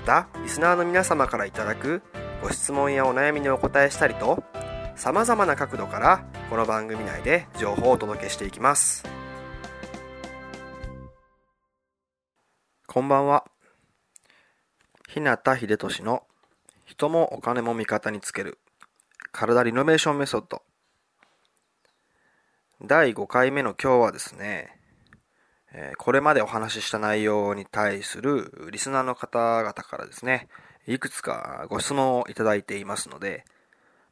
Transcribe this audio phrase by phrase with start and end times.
[0.00, 2.02] またリスナーの皆様からいただく
[2.42, 4.42] ご質問やお悩みにお答えしたりと
[4.96, 9.04] さまざまな角度からこの番組内で情報をお届けしていきます。
[12.86, 13.44] こんばんは。
[15.06, 16.22] 日向秀俊の
[16.86, 18.58] 人もお金も味方につける
[19.32, 20.62] 体リノベーションメソッド。
[22.82, 24.79] 第5回目の今日はですね、
[25.72, 30.48] えこれまでお話しした内容に対するリスナーの方々からですね、
[30.86, 33.44] いくつかご質問をいただいていますので、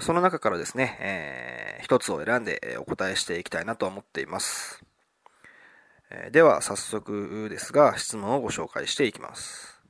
[0.00, 4.82] その中からですね、えー、一つを選んでお答えしていきたいなと思っています。
[6.30, 9.80] では早速ですが質問をご紹介していきます。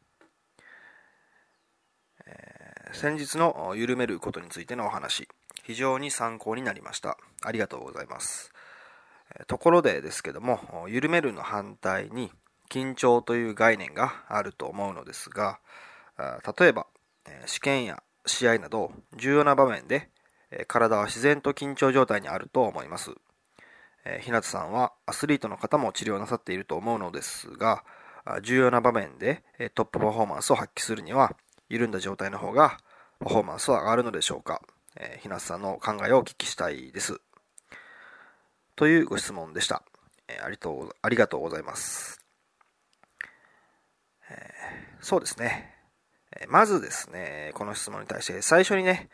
[2.93, 5.29] 先日の緩めることについてのお話、
[5.65, 7.17] 非常に参考になりました。
[7.43, 8.53] ありがとうございます。
[9.47, 12.33] ところでですけども、緩めるの反対に
[12.71, 15.61] 緊張という概念があると思うのですが、
[16.59, 16.87] 例えば
[17.47, 20.09] 試験や試合など重要な場面で
[20.69, 23.13] 体は自然と緊張状態にあると思います。
[24.21, 27.85] 日向さんはアスリートの方も治療なさっていると思うのですが、
[28.43, 29.43] 重要な場面で
[29.75, 31.37] トップパフォーマンスを発揮するには
[31.69, 32.79] 緩んだ状態の方が
[33.19, 34.61] パフォーマンスは上がるのでしょうか、
[34.97, 37.21] えー、ひなさんの考えをお聞きしたいです。
[38.77, 39.83] というご質問でした。
[40.29, 42.21] えー、ありとありがとうございます。
[44.31, 45.75] えー、そうですね。
[46.35, 49.11] えまずですね、この質問に対して最初にね、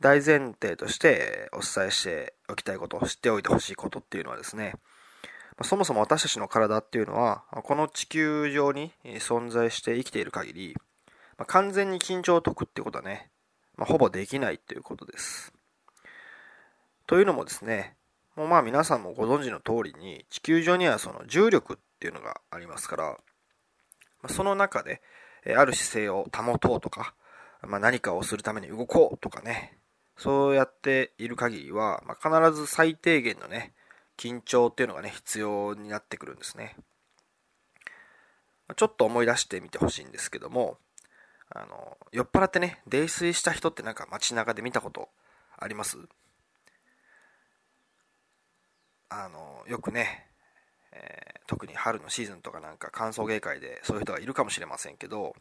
[0.00, 4.74] 大前提としてお伝えしておきたいこと、知っておいてほしいことっていうのはですね、
[5.62, 10.76] そもそも私たちの体っていうのは、この地球上に存在して生きている限り、
[11.46, 13.30] 完全に緊張を解くってことはね、
[13.76, 15.52] まあ、ほぼできないということです。
[17.06, 17.96] というのもですね、
[18.40, 23.04] もうまあ皆さんもご存知の通りに地球上にはその重力っていうのがありますから、
[24.22, 25.02] まあ、その中で
[25.44, 27.12] えある姿勢を保とうとか、
[27.68, 29.76] まあ、何かをするために動こうとかね、
[30.16, 33.74] そうやっている限りは、まあ、必ず最低限のね、
[34.16, 36.76] 緊張っていうのがね、必要になってくるんですね。
[38.74, 40.78] ちょっと思い出してみてほしいんですけども、
[41.50, 45.10] あの、酔っ払ってね、泥酔した人ってなんか街中で見たこと
[45.58, 45.98] あります？
[49.10, 50.26] あの、よくね、
[50.92, 55.34] えー、特に春のシーズンとかなんか歓送迎会でそういう人がいるかもしれませんけど、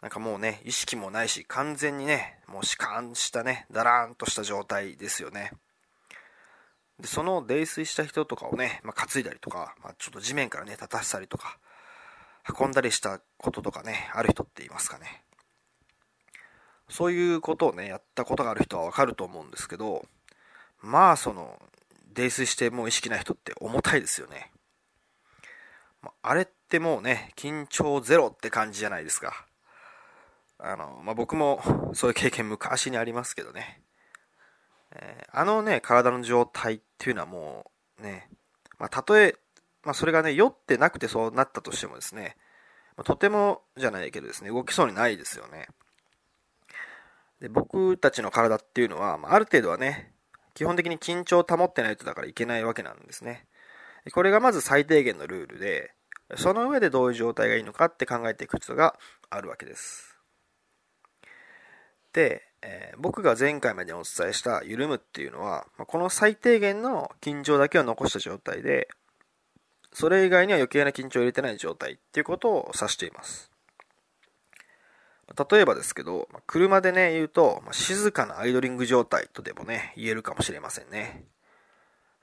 [0.00, 5.52] なんかもうね、意識もないし、完全にね、もう弛緩したね、だらーんとした状態ですよね。
[7.00, 11.58] で、その泥酔した人とかをね、まあ、担いだりとか、まあ、ちょっと地面からね、立たせたりとか、
[12.58, 15.22] 運んだりしたこととかね、ある人っていますかね。
[16.88, 20.04] そういうことをね、やったことがある人はわかると思うんですけど、
[20.82, 21.58] まあその、
[22.14, 24.50] 泥酔してもう意識ない人って重たいですよね。
[26.02, 29.46] まあれってもうね、緊張ゼロって感じじゃないですか。
[30.58, 33.82] あの、まあ、僕もそういう経験昔にありますけどね。
[34.92, 37.70] えー、あのね、体の状態っていうのはも
[38.00, 38.30] うね、
[38.78, 39.36] まあ、たとえ
[39.84, 42.36] まあ、それがね、酔ってなくてそうなったとしてもですね、
[42.96, 45.68] まあ、とてもじゃないけどですね、動きそうにないですよね。
[47.40, 50.13] で僕たちの体っていうのは、まあ、ある程度はね、
[50.54, 53.46] 基本的に緊張を保ってないとだからいけないわけなんですね。
[54.12, 55.92] これがまず最低限のルールで、
[56.36, 58.96] その上でどういう状態がいいのかって考えていく必要が
[59.30, 60.18] あるわけです。
[62.12, 68.88] で、えー、僕が前回までお伝えした緩むっていうのは、この最低限の緊張だけを残した状態で、
[69.92, 73.53] それ以外には余計な緊張を入れてない状態っていうことを指しています。
[75.50, 81.24] 例えばですけど、車でね、言うと、静かなアイドリング状態とでもね、言えるかもしれませんね。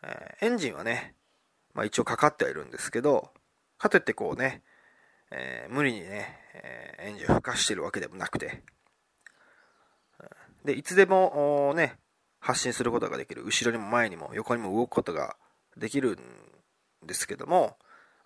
[0.03, 1.15] え、エンジンはね、
[1.73, 3.31] まあ、一応かかってはいるんですけど、
[3.77, 4.61] かといってこうね、
[5.31, 8.63] えー、無理にね、えー、エンジンを吹かしてるわけでもなくて、
[10.65, 11.97] で、いつでもね、
[12.39, 13.43] 発進することができる。
[13.43, 15.37] 後ろにも前にも横にも動くことが
[15.77, 16.17] できる
[17.03, 17.77] んですけども、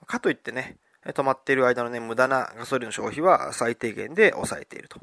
[0.05, 4.99] かといってね、止まっている間のね、無駄なガソリンの消費は最低限で抑えていると。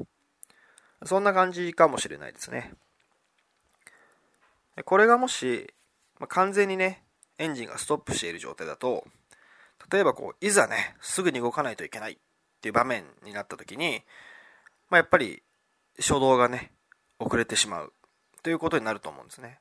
[1.05, 2.73] そんな感じかもしれないですね。
[4.85, 5.73] これがもし、
[6.19, 7.03] ま、完全にね、
[7.37, 9.05] エンジンがストップしている状態だと、
[9.91, 12.17] 例えばこう、いざね、すぐに動かないといけないっ
[12.61, 14.01] ていう場面になった時に、
[14.89, 15.43] まあ、やっぱり
[15.97, 16.71] 初動がね、
[17.19, 17.93] 遅れてしまう
[18.41, 19.59] ということになると思うんですね。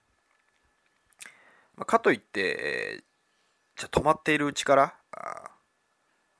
[1.76, 4.94] ま、かといって、えー、じゃ止まっているうちから、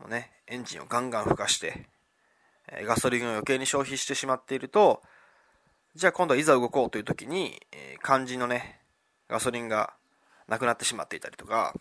[0.03, 1.87] あもうね、エンジンをガンガン吹かして、
[2.69, 5.03] え、ガソリンを余計に消費してしまっていると、
[5.95, 8.81] じゃあ今度はいざ動こうという時に、え、肝心のね、
[9.29, 9.95] ガソリンが
[10.49, 11.75] なくなってしまっていたりとか、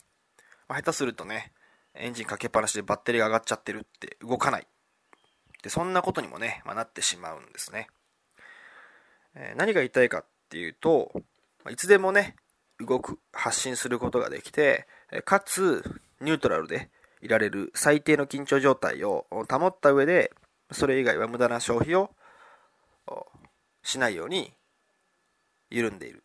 [0.68, 1.51] まあ、下手するとね、
[1.95, 4.67] エンジンかけっぱなしでバッテリーが上がっちゃってるって動かない。
[5.63, 7.88] で、そんなことにもね、まあ、なってしまうんですね。
[9.35, 11.12] えー、何が言いたいかっていうと、
[11.69, 12.35] いつでもね、
[12.79, 14.88] 動く、発信することができて、
[15.25, 15.83] かつ、
[16.19, 16.89] ニュートラルで
[17.21, 20.31] いられる最低の緊張状態を保った上で、
[20.71, 22.12] それ以外は無駄な消費を
[23.83, 24.53] しないように
[25.69, 26.23] 緩んでいる。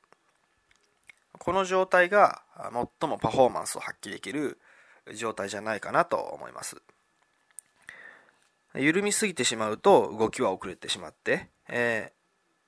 [1.38, 2.43] この状態が
[3.00, 4.58] 最もパフォーマンスを発揮できる
[5.14, 6.82] 状態じゃないかなと思います。
[8.75, 12.12] 緩みすぎてしまうと動きは遅れてしまって、え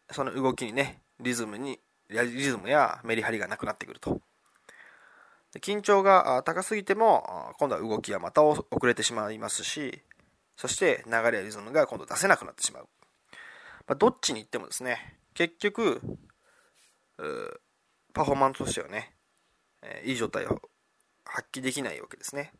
[0.09, 4.21] ー、その動きにね、リズムに、リズムやメリハリがなくなってくると。
[5.56, 10.03] 緊張が高すぎても、今度は動きはまた遅れてしまいますし、
[10.56, 12.89] そして流れやリズムが今度出せなくなってしまう。
[13.87, 16.03] まあ、どっちに行ってもですね、結局、
[18.12, 19.15] パフォーマンスとしてはね、
[19.83, 20.61] え、いい状態を
[21.25, 22.53] 発揮できないわけですね。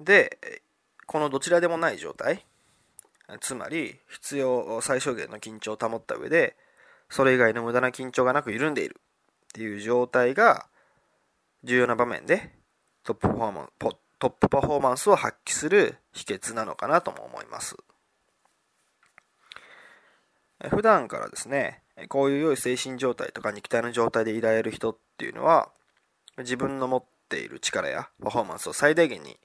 [0.00, 0.62] で、
[1.06, 2.44] このどちらでもない状態、
[3.40, 6.56] つまり必要最小限の緊張を保った上で、
[7.08, 9.00] それ以外の無駄な緊張がなく緩んでいる
[9.48, 10.66] っていう状態が
[11.64, 12.50] 重要な場面で
[13.04, 17.76] トップパフォーマンストップパフォーマンスを発揮する秘訣なのかなとも思います。
[20.70, 25.70] 普段からですね、こういう良い精神状態とか肉体の状態でいられる人っていうのは、
[26.38, 29.38] 自分の持っている力やパフォーマンスを最大限に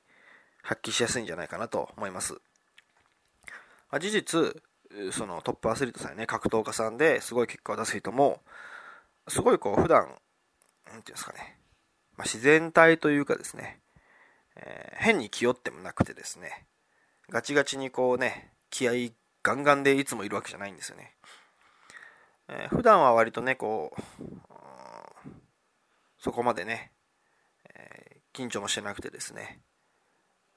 [0.64, 2.42] 発揮しやすいんじゃないかなと思います。
[4.00, 4.64] 事実、
[5.12, 8.42] そのトップアスリートさんね、格闘家さんですごい結果を出す人も、
[9.28, 10.08] すごいこう普段、
[10.86, 11.60] なんていうんですかね、
[12.18, 13.80] まあ、自然体というかですね、
[14.56, 16.68] えー、変に気負ってもなくてですね、
[17.30, 21.16] ガチガチにこうね、気合ガンガンでいつもいるわけじゃないんですよね。
[22.50, 24.02] えー、普段は割とね、こう、
[26.18, 26.94] そこまでね、
[27.76, 29.60] えー、緊張もしてなくてですね、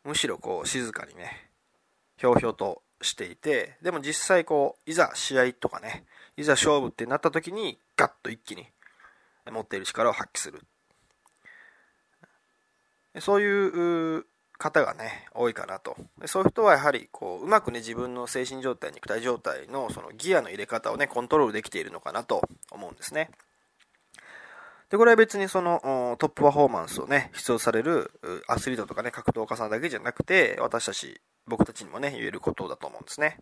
[0.05, 1.51] むしろこう静かにね、
[2.17, 6.05] ひょうひょうとしていて、でも実際こう、いざ試合とかね、
[6.37, 8.67] いざ勝負ってなった時に、ガッと一気に
[9.51, 10.63] 持っている力を発揮する。
[13.21, 14.27] そういう
[14.59, 15.97] 方がね、多いかなと。
[16.27, 23.31] そういう人はやはり、こう、うまくね、自分の精神状態、肉体状態のそのギアの入れ方をね、コントロールできているのかなと思うんですね。
[24.91, 28.13] で、これは別にそのトップパフォーマンスをね、必要される
[28.47, 33.39] アスリートとかね、格闘家さんだけじゃなくて、私たち、僕たちにもね、言えることだと思うんですね。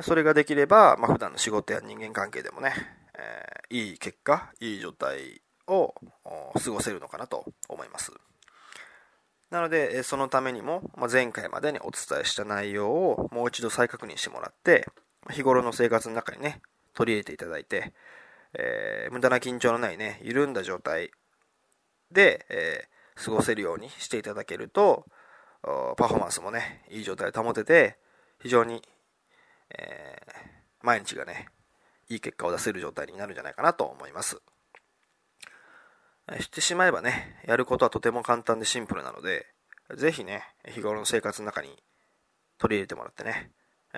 [0.00, 2.72] それができれば、まあ、普段の仕事や人間関係でもね、
[3.18, 5.94] えー、いい結果、いい状態を
[6.54, 8.12] 過ごせるのかなと思います。
[9.50, 14.86] なので、そのためにも、まあ、前回までにお伝えした内容をもう一度再確認してもらって、
[15.30, 16.60] 日頃の生活の中にね、
[16.94, 17.92] 取り入れていただいて、
[18.54, 21.10] えー、無駄な緊張のないね、緩んだ状態
[22.12, 25.06] で、えー、過ごせるようにしていただけると、
[25.62, 27.98] パフォーマンスもね、いい状態を保てて、
[28.40, 28.82] 非常に、
[29.70, 30.34] えー、
[30.82, 31.48] 毎日がね、
[32.08, 34.40] いい結果を出せる状態になるんじゃないかなと思います。
[36.40, 39.46] してしまえばね、やることはとても簡単でシンプルなので、
[39.96, 41.82] ぜひね、日頃の生活の中に
[42.58, 43.50] 取り入れてもらってね、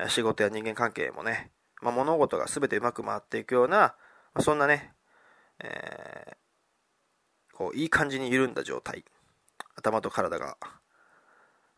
[0.09, 1.50] 仕事や人間関係もね、
[1.83, 3.95] まあ、物事が全てうまく回っていくような、ま
[4.35, 4.93] あ、そんなね、
[5.59, 9.05] えー、こう、いい感じに緩んだ状態、
[9.76, 10.57] 頭と体が、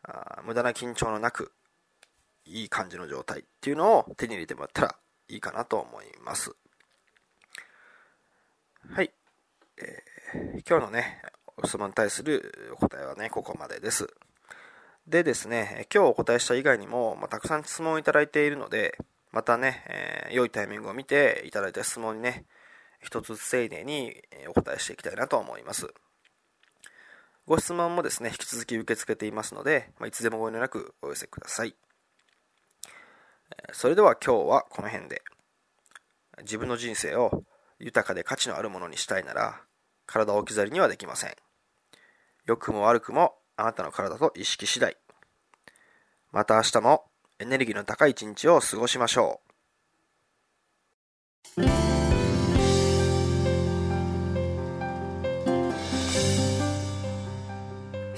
[0.03, 1.51] あ無駄な緊張のなく、
[2.45, 4.95] いい感じの状態っていうのを手に入れてもらったら
[5.29, 6.55] いいかなと思います。
[8.89, 9.11] はい。
[9.77, 11.21] えー、今日のね、
[11.63, 14.07] 質問に対するお答えはね、ここまでです。
[15.07, 18.97] でですね、今日お答えした以外にも、まあ、たくさん質問をいただいているので、
[19.31, 22.45] またね、えー、良いタイミングを見ていただいた質問にね、
[23.01, 24.15] 一つずつ丁寧に
[24.47, 25.93] お答えしていきたいなと思います。
[27.45, 31.75] ご質問もですね、引き続き受け付けていますので、ま、いつでもご遠慮なくお寄せください。
[33.73, 35.21] それでは今日はこの辺で。
[36.41, 37.43] 自分の人生を
[37.79, 39.61] 豊かで価値のあるものにしたいなら、
[40.05, 41.35] 体を置き去りにはできません。
[42.45, 44.97] 良くも悪くもあなたの体と意識次第。
[46.31, 47.05] また明日も
[47.39, 49.41] エネルギーの高い一日を過ごしましょ
[51.57, 51.82] う。